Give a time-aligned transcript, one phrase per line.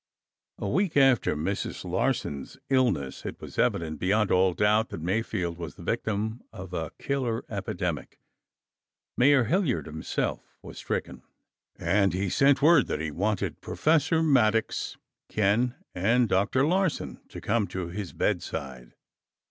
[0.57, 1.85] A week after Mrs.
[1.85, 6.89] Larsen's illness, it was evident beyond all doubt that Mayfield was the victim of a
[6.97, 8.19] killer epidemic.
[9.15, 11.21] Mayor Hilliard himself was stricken,
[11.77, 14.97] and he sent word that he wanted Professor Maddox,
[15.29, 16.65] Ken, and Dr.
[16.65, 18.95] Larsen to come to his bedside.